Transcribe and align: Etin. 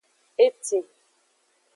Etin. 0.37 0.85